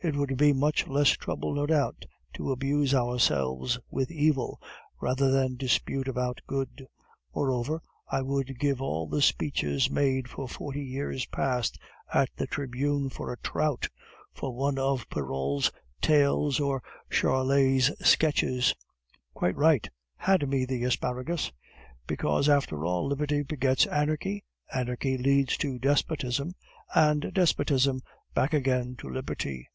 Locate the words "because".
22.06-22.48